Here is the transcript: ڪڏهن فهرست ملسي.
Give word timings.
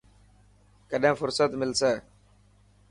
ڪڏهن 0.89 1.15
فهرست 1.19 1.51
ملسي. 1.61 1.93